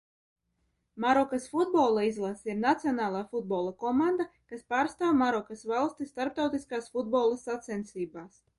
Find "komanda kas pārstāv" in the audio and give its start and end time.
3.85-5.15